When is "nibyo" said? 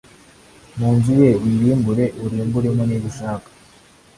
2.85-3.07